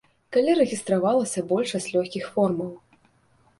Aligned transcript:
Калі 0.37 0.55
рэгістравалася 0.59 1.45
большасць 1.53 1.91
лёгкіх 1.99 2.27
формаў. 2.39 2.75